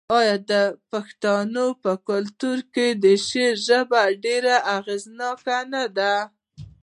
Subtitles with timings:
[0.19, 0.53] آیا د
[0.91, 6.15] پښتنو په کلتور کې د شعر ژبه ډیره اغیزناکه نه ده؟